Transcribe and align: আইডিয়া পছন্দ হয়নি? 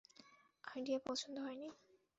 আইডিয়া 0.63 0.99
পছন্দ 1.07 1.35
হয়নি? 1.45 1.69